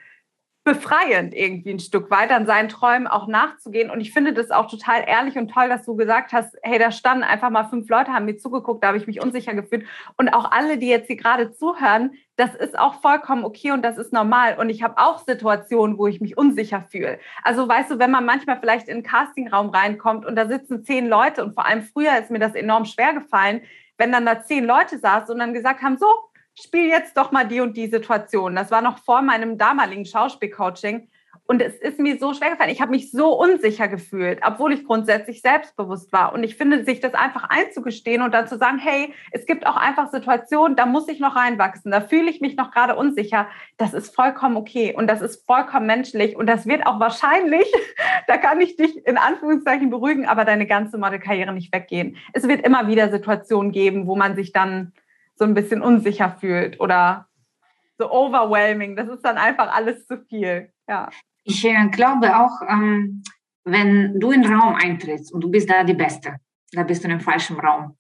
[0.68, 3.90] befreiend irgendwie ein Stück weit an seinen Träumen auch nachzugehen.
[3.90, 6.92] Und ich finde das auch total ehrlich und toll, dass du gesagt hast, hey, da
[6.92, 9.86] standen einfach mal fünf Leute, haben mir zugeguckt, da habe ich mich unsicher gefühlt.
[10.18, 13.98] Und auch alle, die jetzt hier gerade zuhören, das ist auch vollkommen okay und das
[13.98, 14.58] ist normal.
[14.60, 17.18] Und ich habe auch Situationen, wo ich mich unsicher fühle.
[17.44, 21.08] Also weißt du, wenn man manchmal vielleicht in einen Castingraum reinkommt und da sitzen zehn
[21.08, 23.62] Leute und vor allem früher ist mir das enorm schwer gefallen,
[23.98, 26.08] wenn dann da zehn Leute saßen und dann gesagt haben, so,
[26.62, 28.56] spiel jetzt doch mal die und die Situation.
[28.56, 31.08] Das war noch vor meinem damaligen Schauspielcoaching.
[31.50, 32.72] Und es ist mir so schwer gefallen.
[32.72, 36.34] Ich habe mich so unsicher gefühlt, obwohl ich grundsätzlich selbstbewusst war.
[36.34, 39.78] Und ich finde, sich das einfach einzugestehen und dann zu sagen, hey, es gibt auch
[39.78, 43.48] einfach Situationen, da muss ich noch reinwachsen, da fühle ich mich noch gerade unsicher.
[43.78, 46.36] Das ist vollkommen okay und das ist vollkommen menschlich.
[46.36, 47.72] Und das wird auch wahrscheinlich,
[48.28, 52.18] da kann ich dich in Anführungszeichen beruhigen, aber deine ganze Modelkarriere nicht weggehen.
[52.34, 54.92] Es wird immer wieder Situationen geben, wo man sich dann
[55.38, 57.28] so ein bisschen unsicher fühlt oder
[57.98, 58.96] so overwhelming.
[58.96, 60.72] Das ist dann einfach alles zu viel.
[60.88, 61.10] Ja.
[61.44, 63.24] Ich äh, glaube auch, ähm,
[63.64, 66.38] wenn du in den Raum eintrittst und du bist da die Beste,
[66.72, 67.98] da bist du in dem falschen Raum.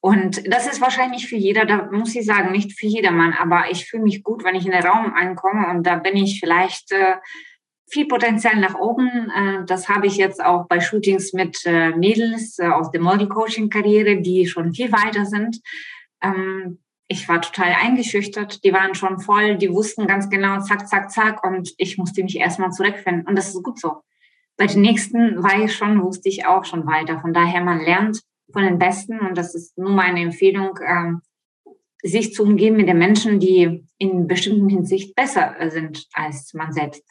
[0.00, 3.86] Und das ist wahrscheinlich für jeder, da muss ich sagen, nicht für jedermann, aber ich
[3.86, 7.16] fühle mich gut, wenn ich in den Raum einkomme und da bin ich vielleicht äh,
[7.90, 9.30] viel Potenzial nach oben.
[9.30, 14.20] Äh, das habe ich jetzt auch bei Shootings mit äh, Mädels äh, aus der Multi-Coaching-Karriere,
[14.20, 15.60] die schon viel weiter sind.
[16.22, 16.78] Ähm,
[17.08, 18.62] ich war total eingeschüchtert.
[18.64, 21.44] Die waren schon voll, die wussten ganz genau, zack, zack, zack.
[21.44, 23.26] Und ich musste mich erstmal zurückfinden.
[23.26, 24.02] Und das ist gut so.
[24.56, 27.18] Bei den nächsten war ich schon, wusste ich auch schon weiter.
[27.18, 29.18] Von daher, man lernt von den Besten.
[29.18, 31.22] Und das ist nur meine Empfehlung, ähm,
[32.02, 37.04] sich zu umgeben mit den Menschen, die in bestimmten Hinsicht besser sind als man selbst.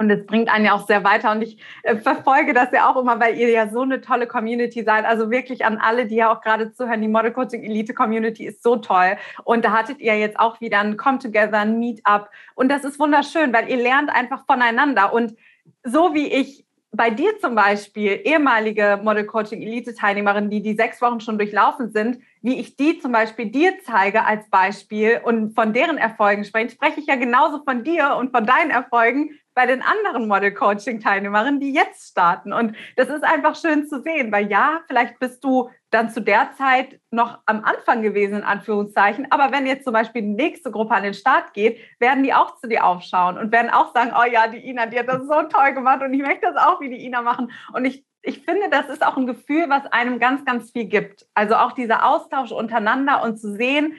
[0.00, 1.32] Und es bringt einen ja auch sehr weiter.
[1.32, 4.84] Und ich äh, verfolge das ja auch immer, weil ihr ja so eine tolle Community
[4.84, 5.04] seid.
[5.04, 8.62] Also wirklich an alle, die ja auch gerade zuhören, die Model Coaching Elite Community ist
[8.62, 9.16] so toll.
[9.42, 12.30] Und da hattet ihr jetzt auch wieder ein Come Together, ein Meetup.
[12.54, 15.12] Und das ist wunderschön, weil ihr lernt einfach voneinander.
[15.12, 15.34] Und
[15.82, 21.02] so wie ich bei dir zum Beispiel, ehemalige Model Coaching Elite Teilnehmerin, die die sechs
[21.02, 25.72] Wochen schon durchlaufen sind, wie ich die zum Beispiel dir zeige als Beispiel und von
[25.72, 29.82] deren Erfolgen spreche, spreche ich ja genauso von dir und von deinen Erfolgen, bei den
[29.82, 32.52] anderen Model-Coaching-Teilnehmerinnen, die jetzt starten.
[32.52, 36.52] Und das ist einfach schön zu sehen, weil ja, vielleicht bist du dann zu der
[36.56, 39.26] Zeit noch am Anfang gewesen, in Anführungszeichen.
[39.32, 42.56] Aber wenn jetzt zum Beispiel die nächste Gruppe an den Start geht, werden die auch
[42.58, 45.42] zu dir aufschauen und werden auch sagen, oh ja, die Ina, die hat das so
[45.42, 47.50] toll gemacht und ich möchte das auch wie die Ina machen.
[47.72, 51.26] Und ich ich finde, das ist auch ein Gefühl, was einem ganz, ganz viel gibt.
[51.34, 53.94] Also auch dieser Austausch untereinander und zu sehen,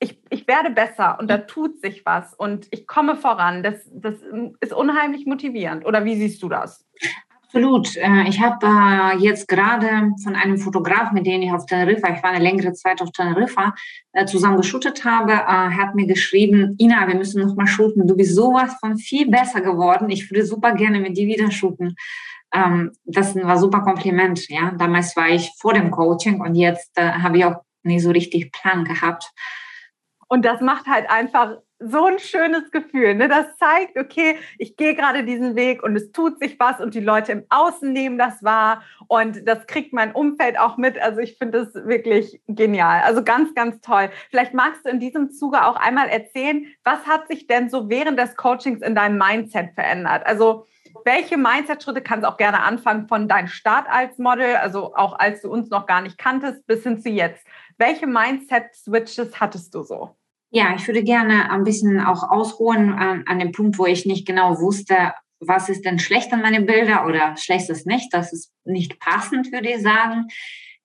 [0.00, 3.62] ich, ich werde besser und da tut sich was und ich komme voran.
[3.62, 4.14] Das, das
[4.60, 5.86] ist unheimlich motivierend.
[5.86, 6.86] Oder wie siehst du das?
[7.52, 7.96] Absolut.
[7.96, 12.22] Äh, ich habe äh, jetzt gerade von einem Fotograf, mit dem ich auf Teneriffa, ich
[12.22, 13.74] war eine längere Zeit auf Teneriffa,
[14.12, 18.06] äh, zusammen geshootet habe, hat mir geschrieben, Ina, wir müssen noch mal shooten.
[18.06, 20.10] Du bist sowas von viel besser geworden.
[20.10, 21.96] Ich würde super gerne mit dir wieder shooten.
[22.54, 24.48] Ähm, das war super Kompliment.
[24.48, 28.52] Ja, damals war ich vor dem Coaching und jetzt habe ich auch nie so richtig
[28.52, 29.32] Plan gehabt.
[30.32, 33.16] Und das macht halt einfach so ein schönes Gefühl.
[33.16, 33.26] Ne?
[33.26, 37.00] Das zeigt, okay, ich gehe gerade diesen Weg und es tut sich was und die
[37.00, 41.00] Leute im Außen nehmen das wahr und das kriegt mein Umfeld auch mit.
[41.02, 43.02] Also ich finde es wirklich genial.
[43.02, 44.10] Also ganz, ganz toll.
[44.30, 48.16] Vielleicht magst du in diesem Zuge auch einmal erzählen, was hat sich denn so während
[48.16, 50.24] des Coachings in deinem Mindset verändert?
[50.26, 50.66] Also
[51.04, 55.42] welche Mindset-Schritte kannst du auch gerne anfangen von deinem Start als Model, also auch als
[55.42, 57.44] du uns noch gar nicht kanntest, bis hin zu jetzt?
[57.78, 60.14] Welche Mindset-Switches hattest du so?
[60.50, 64.26] Ja, ich würde gerne ein bisschen auch ausruhen an, an dem Punkt, wo ich nicht
[64.26, 68.12] genau wusste, was ist denn schlecht an meinen Bildern oder schlecht ist nicht.
[68.12, 70.26] Das ist nicht passend, würde ich sagen.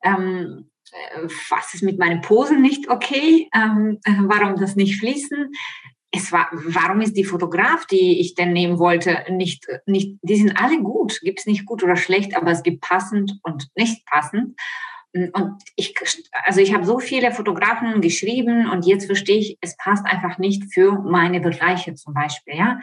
[0.04, 3.49] Ähm, äh, was ist mit meinen Posen nicht okay?
[3.54, 5.51] Ähm, äh, warum das nicht fließen?
[6.12, 10.58] Es war, warum ist die Fotograf, die ich denn nehmen wollte, nicht, nicht, die sind
[10.58, 11.19] alle gut.
[11.21, 14.56] Gibt es nicht gut oder schlecht, aber es gibt passend und nicht passend.
[15.15, 15.95] Und ich,
[16.43, 20.73] also ich habe so viele Fotografen geschrieben und jetzt verstehe ich, es passt einfach nicht
[20.73, 22.80] für meine Bereiche zum Beispiel, ja.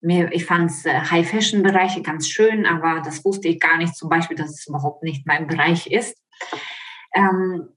[0.00, 4.36] mir, ich fand äh, High-Fashion-Bereiche ganz schön, aber das wusste ich gar nicht, zum Beispiel,
[4.36, 6.20] dass es überhaupt nicht mein Bereich ist.
[7.14, 7.68] Ähm,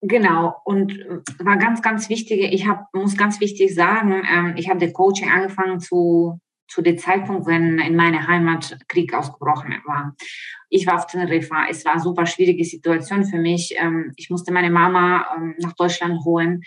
[0.00, 4.68] genau, und äh, war ganz, ganz wichtig, ich hab, muss ganz wichtig sagen, ähm, ich
[4.68, 10.14] habe das Coaching angefangen zu, zu dem Zeitpunkt, wenn in meiner Heimat Krieg ausgebrochen war.
[10.68, 13.74] Ich war auf Teneriffa, es war eine super schwierige Situation für mich.
[13.78, 16.62] Ähm, ich musste meine Mama ähm, nach Deutschland holen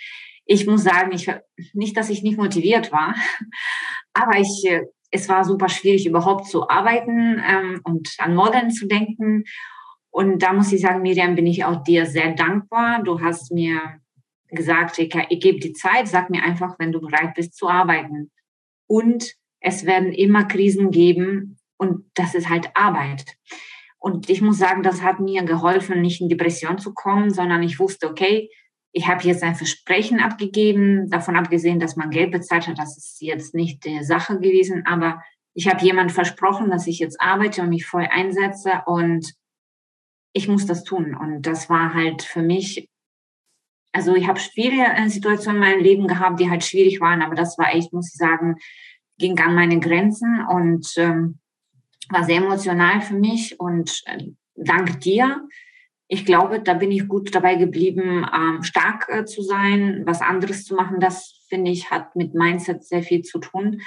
[0.46, 1.32] ich muss sagen, ich,
[1.74, 3.16] nicht, dass ich nicht motiviert war,
[4.14, 8.88] aber ich, äh, es war super schwierig, überhaupt zu arbeiten ähm, und an Modern zu
[8.88, 9.44] denken.
[10.10, 13.04] Und da muss ich sagen, Miriam, bin ich auch dir sehr dankbar.
[13.04, 13.80] Du hast mir
[14.50, 18.32] gesagt, ich, ich gebe die Zeit, sag mir einfach, wenn du bereit bist zu arbeiten.
[18.88, 23.38] Und es werden immer Krisen geben und das ist halt Arbeit.
[24.00, 27.80] Und ich muss sagen, das hat mir geholfen, nicht in Depression zu kommen, sondern ich
[27.80, 28.50] wusste, okay,
[28.92, 33.22] ich habe jetzt ein Versprechen abgegeben, davon abgesehen, dass man Geld bezahlt hat, das ist
[33.22, 35.22] jetzt nicht die Sache gewesen, aber
[35.54, 39.34] ich habe jemand versprochen, dass ich jetzt arbeite und mich voll einsetze und
[40.34, 41.16] ich muss das tun.
[41.16, 42.90] Und das war halt für mich,
[43.94, 47.36] also ich habe schwierige äh, Situationen in meinem Leben gehabt, die halt schwierig waren, aber
[47.36, 48.56] das war echt, muss ich sagen,
[49.22, 51.40] ging an meine Grenzen und ähm,
[52.10, 55.48] war sehr emotional für mich und äh, dank dir
[56.14, 60.66] ich glaube, da bin ich gut dabei geblieben, ähm, stark äh, zu sein, was anderes
[60.66, 61.00] zu machen.
[61.00, 63.80] Das finde ich hat mit Mindset sehr viel zu tun.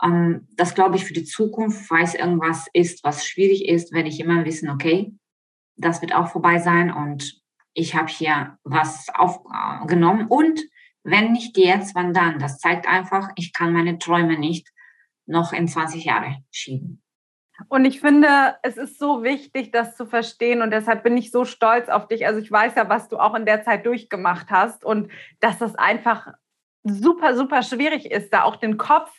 [0.00, 4.20] Ähm, das glaube ich für die Zukunft, falls irgendwas ist, was schwierig ist, werde ich
[4.20, 5.12] immer wissen, okay,
[5.76, 7.42] das wird auch vorbei sein und
[7.74, 10.62] ich habe hier was aufgenommen und
[11.10, 12.38] wenn nicht jetzt, wann dann?
[12.38, 14.68] Das zeigt einfach, ich kann meine Träume nicht
[15.26, 17.02] noch in 20 Jahre schieben.
[17.68, 20.62] Und ich finde, es ist so wichtig, das zu verstehen.
[20.62, 22.26] Und deshalb bin ich so stolz auf dich.
[22.26, 25.74] Also ich weiß ja, was du auch in der Zeit durchgemacht hast und dass das
[25.74, 26.28] einfach
[26.84, 29.10] super, super schwierig ist, da auch den Kopf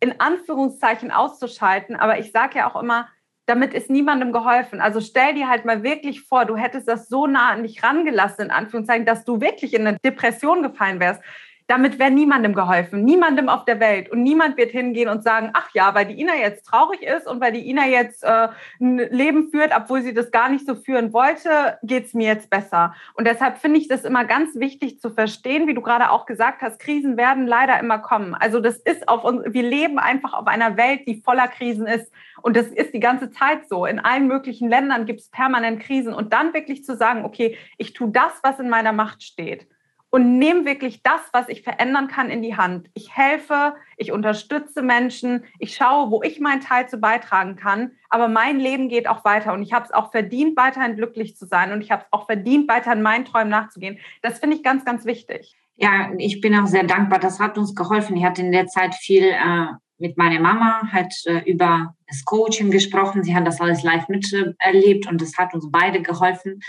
[0.00, 1.94] in Anführungszeichen auszuschalten.
[1.94, 3.08] Aber ich sage ja auch immer,
[3.46, 4.80] damit ist niemandem geholfen.
[4.80, 8.46] Also stell dir halt mal wirklich vor, du hättest das so nah an dich rangelassen,
[8.46, 11.22] in Anführungszeichen, dass du wirklich in eine Depression gefallen wärst
[11.66, 14.10] damit wäre niemandem geholfen, niemandem auf der Welt.
[14.10, 17.40] Und niemand wird hingehen und sagen, ach ja, weil die Ina jetzt traurig ist und
[17.40, 18.48] weil die Ina jetzt äh,
[18.80, 22.50] ein Leben führt, obwohl sie das gar nicht so führen wollte, geht es mir jetzt
[22.50, 22.94] besser.
[23.14, 26.60] Und deshalb finde ich das immer ganz wichtig zu verstehen, wie du gerade auch gesagt
[26.60, 28.34] hast, Krisen werden leider immer kommen.
[28.34, 32.12] Also das ist auf uns, wir leben einfach auf einer Welt, die voller Krisen ist.
[32.42, 33.86] Und das ist die ganze Zeit so.
[33.86, 36.12] In allen möglichen Ländern gibt es permanent Krisen.
[36.12, 39.66] Und dann wirklich zu sagen, okay, ich tue das, was in meiner Macht steht
[40.14, 42.88] und nehme wirklich das, was ich verändern kann, in die Hand.
[42.94, 48.28] Ich helfe, ich unterstütze Menschen, ich schaue, wo ich meinen Teil zu beitragen kann, aber
[48.28, 51.72] mein Leben geht auch weiter und ich habe es auch verdient, weiterhin glücklich zu sein
[51.72, 53.98] und ich habe es auch verdient, weiterhin meinen Träumen nachzugehen.
[54.22, 55.56] Das finde ich ganz, ganz wichtig.
[55.74, 57.18] Ja, ich bin auch sehr dankbar.
[57.18, 58.16] Das hat uns geholfen.
[58.16, 59.66] Ich hatte in der Zeit viel äh,
[59.98, 63.24] mit meiner Mama halt äh, über das Coaching gesprochen.
[63.24, 66.60] Sie hat das alles live miterlebt und das hat uns beide geholfen,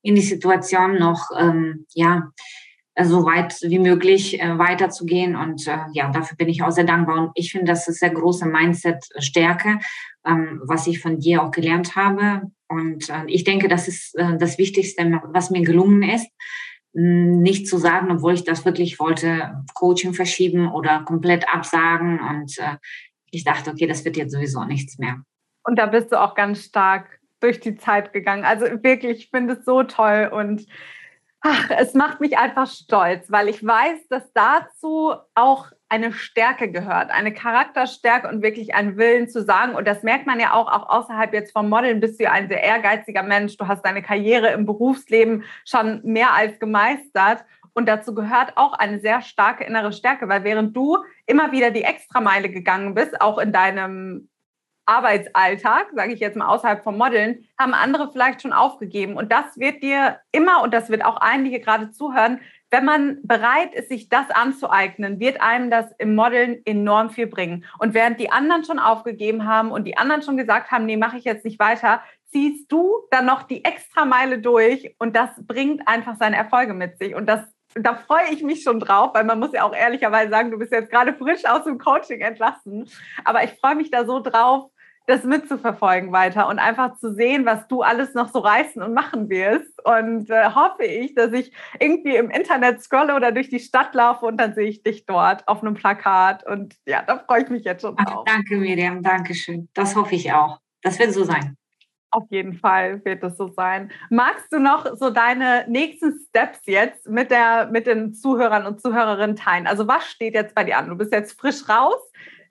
[0.00, 2.30] in die Situation noch, ähm, ja,
[3.02, 5.34] so weit wie möglich äh, weiterzugehen.
[5.34, 7.18] Und äh, ja, dafür bin ich auch sehr dankbar.
[7.18, 9.80] Und ich finde, das ist sehr große Mindset-Stärke,
[10.24, 12.42] ähm, was ich von dir auch gelernt habe.
[12.68, 16.28] Und äh, ich denke, das ist äh, das Wichtigste, was mir gelungen ist.
[16.96, 22.20] Nicht zu sagen, obwohl ich das wirklich wollte, Coaching verschieben oder komplett absagen.
[22.20, 22.76] Und äh,
[23.32, 25.16] ich dachte, okay, das wird jetzt sowieso nichts mehr.
[25.64, 28.44] Und da bist du auch ganz stark durch die Zeit gegangen.
[28.44, 30.66] Also wirklich, ich finde es so toll und
[31.46, 37.10] Ach, es macht mich einfach stolz, weil ich weiß, dass dazu auch eine Stärke gehört,
[37.10, 39.74] eine Charakterstärke und wirklich einen Willen zu sagen.
[39.74, 42.62] Und das merkt man ja auch, auch außerhalb jetzt vom Modeln bist du ein sehr
[42.62, 43.58] ehrgeiziger Mensch.
[43.58, 47.44] Du hast deine Karriere im Berufsleben schon mehr als gemeistert.
[47.74, 51.84] Und dazu gehört auch eine sehr starke innere Stärke, weil während du immer wieder die
[51.84, 54.30] Extrameile gegangen bist, auch in deinem
[54.86, 59.16] Arbeitsalltag, sage ich jetzt mal außerhalb vom Modeln, haben andere vielleicht schon aufgegeben.
[59.16, 63.72] Und das wird dir immer, und das wird auch einige gerade zuhören, wenn man bereit
[63.72, 67.64] ist, sich das anzueignen, wird einem das im Modeln enorm viel bringen.
[67.78, 71.16] Und während die anderen schon aufgegeben haben und die anderen schon gesagt haben, nee, mache
[71.16, 75.86] ich jetzt nicht weiter, ziehst du dann noch die extra Meile durch und das bringt
[75.86, 77.14] einfach seine Erfolge mit sich.
[77.14, 77.44] Und das
[77.76, 80.72] da freue ich mich schon drauf, weil man muss ja auch ehrlicherweise sagen, du bist
[80.72, 82.88] jetzt gerade frisch aus dem Coaching entlassen.
[83.24, 84.70] Aber ich freue mich da so drauf,
[85.06, 89.28] das mitzuverfolgen weiter und einfach zu sehen, was du alles noch so reißen und machen
[89.28, 89.84] wirst.
[89.84, 94.24] Und äh, hoffe ich, dass ich irgendwie im Internet scrolle oder durch die Stadt laufe
[94.24, 96.46] und dann sehe ich dich dort auf einem Plakat.
[96.46, 98.24] Und ja, da freue ich mich jetzt schon drauf.
[98.26, 99.68] Danke, Miriam, danke schön.
[99.74, 100.58] Das hoffe ich auch.
[100.82, 101.56] Das wird so sein.
[102.10, 103.90] Auf jeden Fall wird es so sein.
[104.08, 109.34] Magst du noch so deine nächsten Steps jetzt mit, der, mit den Zuhörern und Zuhörerinnen
[109.34, 109.66] teilen?
[109.66, 110.88] Also was steht jetzt bei dir an?
[110.88, 112.00] Du bist jetzt frisch raus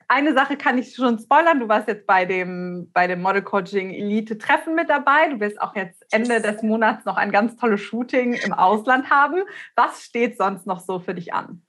[0.07, 1.59] eine Sache kann ich schon spoilern.
[1.59, 5.29] Du warst jetzt bei dem, bei dem Model Coaching Elite Treffen mit dabei.
[5.29, 9.43] Du wirst auch jetzt Ende des Monats noch ein ganz tolles Shooting im Ausland haben.
[9.75, 11.61] Was steht sonst noch so für dich an?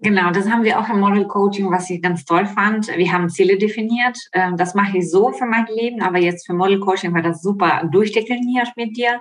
[0.00, 2.88] Genau, das haben wir auch im Model Coaching, was ich ganz toll fand.
[2.88, 4.18] Wir haben Ziele definiert.
[4.32, 7.40] Ähm, das mache ich so für mein Leben, aber jetzt für Model Coaching war das
[7.40, 9.20] super durchdekliniert mit dir.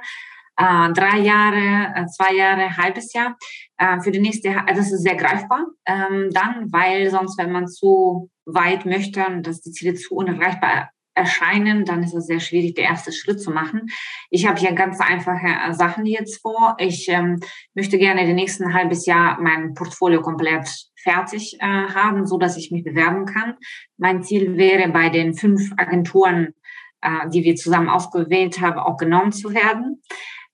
[0.57, 3.37] Äh, drei Jahre, äh, zwei Jahre, halbes Jahr.
[3.77, 7.67] Äh, für die nächste, also das ist sehr greifbar ähm, dann, weil sonst, wenn man
[7.67, 12.85] zu weit möchte dass die Ziele zu unerreichbar erscheinen, dann ist es sehr schwierig, der
[12.85, 13.87] erste Schritt zu machen.
[14.29, 16.75] Ich habe hier ganz einfache äh, Sachen jetzt vor.
[16.79, 17.39] Ich ähm,
[17.75, 22.71] möchte gerne den nächsten halbes Jahr mein Portfolio komplett fertig äh, haben, so dass ich
[22.71, 23.55] mich bewerben kann.
[23.97, 26.55] Mein Ziel wäre, bei den fünf Agenturen,
[27.01, 30.01] äh, die wir zusammen ausgewählt haben, auch genommen zu werden.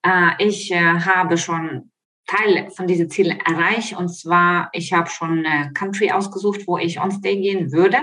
[0.03, 1.91] Äh, ich äh, habe schon
[2.29, 7.01] Teil von diesen Zielen erreicht und zwar, ich habe schon eine Country ausgesucht, wo ich
[7.01, 7.97] on stay gehen würde.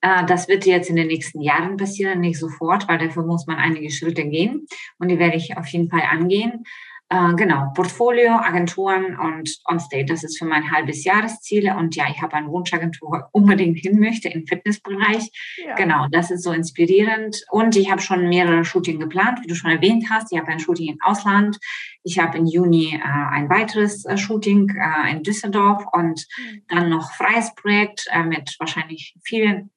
[0.00, 3.56] Äh, das wird jetzt in den nächsten Jahren passieren, nicht sofort, weil dafür muss man
[3.56, 4.66] einige Schritte gehen
[4.98, 6.64] und die werde ich auf jeden Fall angehen.
[7.10, 11.72] Äh, genau, Portfolio, Agenturen und On-State, das ist für mein halbes Jahresziel.
[11.72, 15.30] Und ja, ich habe eine Wunschagentur, unbedingt hin möchte im Fitnessbereich.
[15.56, 15.74] Ja.
[15.74, 17.42] Genau, das ist so inspirierend.
[17.50, 20.30] Und ich habe schon mehrere Shooting geplant, wie du schon erwähnt hast.
[20.32, 21.58] Ich habe ein Shooting im Ausland.
[22.02, 26.62] Ich habe im Juni äh, ein weiteres äh, Shooting äh, in Düsseldorf und mhm.
[26.68, 29.70] dann noch freies Projekt äh, mit wahrscheinlich vielen,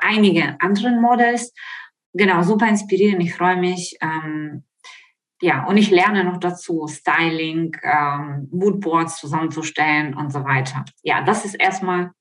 [0.00, 1.52] einige anderen Models.
[2.12, 3.22] Genau, super inspirierend.
[3.24, 3.98] Ich freue mich.
[4.00, 4.62] Ähm,
[5.40, 10.84] ja, und ich lerne noch dazu, Styling, ähm, Moodboards zusammenzustellen und so weiter.
[11.02, 12.12] Ja, das ist erstmal,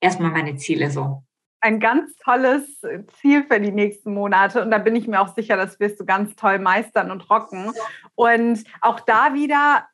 [0.00, 1.24] erstmal meine Ziele so.
[1.60, 2.80] Ein ganz tolles
[3.20, 6.04] Ziel für die nächsten Monate und da bin ich mir auch sicher, das wirst du
[6.04, 7.72] ganz toll meistern und rocken.
[8.14, 9.88] Und auch da wieder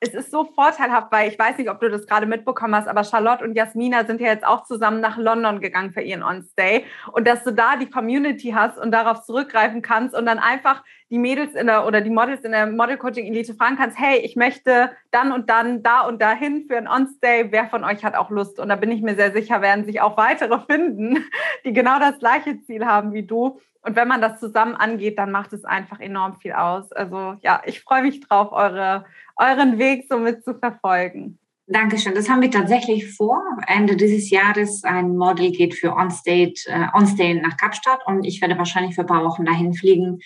[0.00, 3.04] es ist so vorteilhaft, weil ich weiß nicht, ob du das gerade mitbekommen hast, aber
[3.04, 6.84] Charlotte und Jasmina sind ja jetzt auch zusammen nach London gegangen für ihren On-Stay.
[7.12, 11.18] Und dass du da die Community hast und darauf zurückgreifen kannst und dann einfach die
[11.18, 14.36] Mädels in der oder die Models in der Model Coaching Elite fragen kannst, hey, ich
[14.36, 17.46] möchte dann und dann da und dahin für ein On-Stay.
[17.50, 18.58] Wer von euch hat auch Lust?
[18.58, 21.24] Und da bin ich mir sehr sicher, werden sich auch weitere finden,
[21.64, 23.60] die genau das gleiche Ziel haben wie du.
[23.86, 26.90] Und wenn man das zusammen angeht, dann macht es einfach enorm viel aus.
[26.90, 29.04] Also ja, ich freue mich drauf, eure,
[29.36, 31.38] euren Weg somit zu verfolgen.
[31.68, 32.14] Dankeschön.
[32.14, 33.42] Das haben wir tatsächlich vor.
[33.66, 38.56] Ende dieses Jahres ein Model geht für Onstate, äh, Onstate nach Kapstadt und ich werde
[38.56, 40.20] wahrscheinlich für ein paar Wochen dahin fliegen,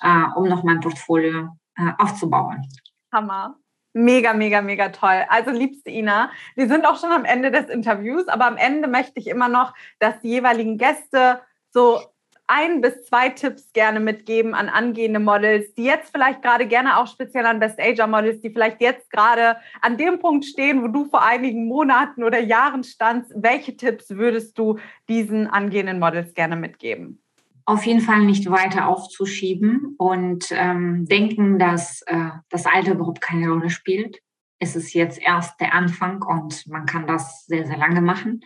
[0.00, 2.66] äh, um noch mein Portfolio äh, aufzubauen.
[3.12, 3.56] Hammer.
[3.92, 5.24] Mega, mega, mega toll.
[5.28, 9.18] Also, liebste Ina, wir sind auch schon am Ende des Interviews, aber am Ende möchte
[9.18, 12.00] ich immer noch, dass die jeweiligen Gäste so
[12.48, 17.06] ein bis zwei Tipps gerne mitgeben an angehende Models, die jetzt vielleicht gerade gerne auch
[17.06, 21.06] speziell an Best Ager Models, die vielleicht jetzt gerade an dem Punkt stehen, wo du
[21.06, 23.32] vor einigen Monaten oder Jahren standst.
[23.34, 24.78] Welche Tipps würdest du
[25.08, 27.22] diesen angehenden Models gerne mitgeben?
[27.64, 33.48] Auf jeden Fall nicht weiter aufzuschieben und ähm, denken, dass äh, das Alter überhaupt keine
[33.48, 34.20] Rolle spielt.
[34.60, 38.40] Es ist jetzt erst der Anfang und man kann das sehr, sehr lange machen.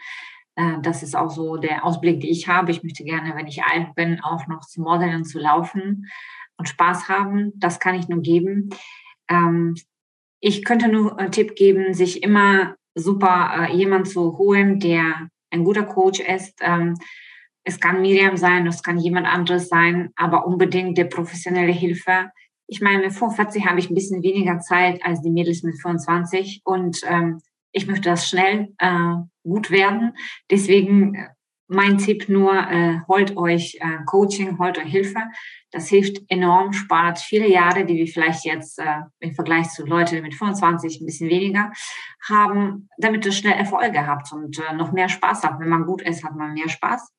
[0.56, 2.70] Äh, das ist auch so der Ausblick, den ich habe.
[2.70, 6.06] Ich möchte gerne, wenn ich alt bin, auch noch zu modeln, zu laufen
[6.56, 7.52] und Spaß haben.
[7.56, 8.70] Das kann ich nur geben.
[9.28, 9.74] Ähm,
[10.40, 15.64] ich könnte nur einen Tipp geben, sich immer super äh, jemand zu holen, der ein
[15.64, 16.58] guter Coach ist.
[16.60, 16.96] Ähm,
[17.64, 22.30] es kann Miriam sein, es kann jemand anderes sein, aber unbedingt der professionelle Hilfe.
[22.66, 26.62] Ich meine, mit 45 habe ich ein bisschen weniger Zeit als die Mädels mit 25
[26.64, 27.40] und ähm,
[27.72, 30.16] ich möchte das schnell äh, gut werden.
[30.50, 31.28] Deswegen äh,
[31.72, 35.20] mein Tipp nur, äh, holt euch äh, Coaching, holt euch Hilfe.
[35.70, 40.20] Das hilft enorm, spart viele Jahre, die wir vielleicht jetzt äh, im Vergleich zu Leuten
[40.22, 41.70] mit 25 ein bisschen weniger
[42.28, 45.60] haben, damit ihr schnell Erfolge habt und äh, noch mehr Spaß habt.
[45.60, 47.12] Wenn man gut ist, hat man mehr Spaß.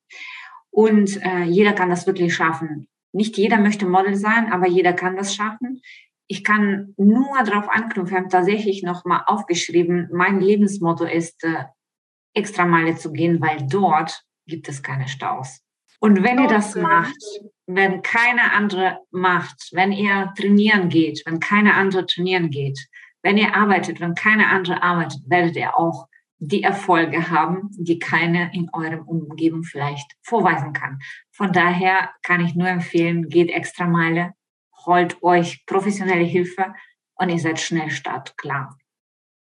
[0.70, 2.88] Und äh, jeder kann das wirklich schaffen.
[3.12, 5.80] Nicht jeder möchte Model sein, aber jeder kann das schaffen
[6.32, 11.64] ich kann nur darauf anknüpfen, wir haben tatsächlich nochmal aufgeschrieben, mein Lebensmotto ist, äh,
[12.32, 15.60] extra Meile zu gehen, weil dort gibt es keine Staus.
[16.00, 17.22] Und wenn ihr das macht,
[17.66, 22.78] wenn keine andere macht, wenn ihr trainieren geht, wenn keine andere trainieren geht,
[23.22, 28.50] wenn ihr arbeitet, wenn keine andere arbeitet, werdet ihr auch die Erfolge haben, die keine
[28.54, 30.98] in eurem Umgebung vielleicht vorweisen kann.
[31.30, 34.32] Von daher kann ich nur empfehlen, geht extra Meile,
[34.86, 36.74] holt euch professionelle Hilfe
[37.14, 38.76] und ihr seid schnell startklar.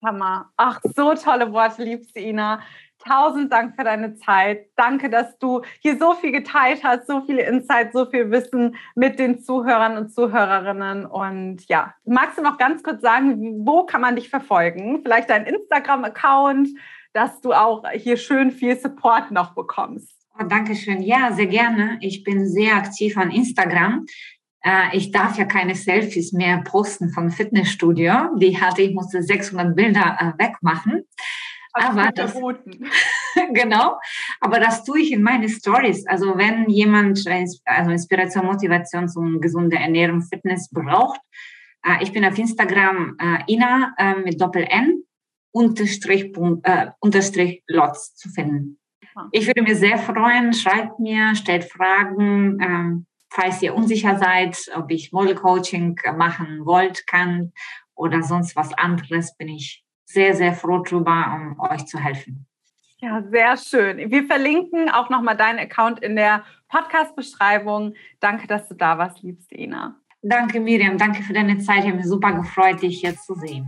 [0.03, 0.51] Hammer.
[0.55, 2.61] Ach, so tolle Worte, liebste Ina.
[2.99, 4.67] Tausend Dank für deine Zeit.
[4.75, 9.19] Danke, dass du hier so viel geteilt hast, so viele Insights, so viel Wissen mit
[9.19, 11.05] den Zuhörern und Zuhörerinnen.
[11.05, 15.01] Und ja, magst du noch ganz kurz sagen, wo kann man dich verfolgen?
[15.01, 16.69] Vielleicht dein Instagram-Account,
[17.13, 20.13] dass du auch hier schön viel Support noch bekommst.
[20.37, 21.01] Oh, Dankeschön.
[21.01, 21.97] Ja, sehr gerne.
[22.01, 24.05] Ich bin sehr aktiv an Instagram.
[24.61, 28.35] Äh, ich darf ja keine Selfies mehr posten vom Fitnessstudio.
[28.37, 31.03] Die hatte ich, musste 600 Bilder äh, wegmachen.
[31.73, 32.33] Aber das,
[33.53, 33.99] genau,
[34.41, 36.05] aber das tue ich in meine Stories.
[36.07, 37.23] Also wenn jemand
[37.65, 41.21] also Inspiration, Motivation zum gesunden Ernährung, Fitness braucht,
[41.85, 43.93] äh, ich bin auf Instagram Ina
[44.23, 45.03] mit Doppel N
[45.51, 46.31] unterstrich,
[46.63, 48.79] äh, unterstrich Lots zu finden.
[49.31, 54.91] Ich würde mir sehr freuen, schreibt mir, stellt Fragen, ähm, falls ihr unsicher seid, ob
[54.91, 57.53] ich Model Coaching machen wollt, kann
[57.95, 62.47] oder sonst was anderes, bin ich sehr, sehr froh drüber, um euch zu helfen.
[63.01, 64.11] Ja, sehr schön.
[64.11, 67.93] Wir verlinken auch nochmal deinen Account in der Podcast-Beschreibung.
[68.19, 69.95] Danke, dass du da warst, liebste Ina.
[70.21, 70.97] Danke, Miriam.
[70.97, 71.79] Danke für deine Zeit.
[71.79, 73.65] Ich habe mich super gefreut, dich jetzt zu sehen.